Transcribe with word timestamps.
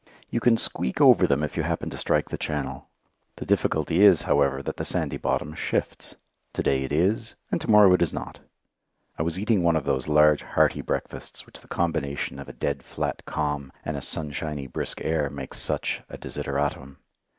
You 0.31 0.39
can 0.39 0.57
"squeak" 0.57 0.99
over 0.99 1.27
them 1.27 1.43
if 1.43 1.55
you 1.55 1.61
happen 1.61 1.91
to 1.91 1.95
strike 1.95 2.29
the 2.31 2.35
channel. 2.39 2.89
The 3.35 3.45
difficulty 3.45 4.03
is, 4.03 4.23
however, 4.23 4.63
that 4.63 4.77
the 4.77 4.83
sandy 4.83 5.17
bottom 5.17 5.53
shifts. 5.53 6.15
To 6.53 6.63
day 6.63 6.81
it 6.81 6.91
is, 6.91 7.35
and 7.51 7.61
to 7.61 7.69
morrow 7.69 7.93
it 7.93 8.01
is 8.01 8.11
not. 8.11 8.39
I 9.19 9.21
was 9.21 9.37
eating 9.37 9.61
one 9.61 9.75
of 9.75 9.85
those 9.85 10.07
large, 10.07 10.41
hearty 10.41 10.81
breakfasts 10.81 11.45
which 11.45 11.61
the 11.61 11.67
combination 11.67 12.39
of 12.39 12.49
a 12.49 12.53
dead 12.53 12.81
flat 12.81 13.23
calm 13.25 13.71
and 13.85 13.95
a 13.95 14.01
sunshiny 14.01 14.65
brisk 14.65 15.01
air 15.03 15.29
make 15.29 15.53
such 15.53 16.01
a 16.09 16.17
desideratum. 16.17 16.97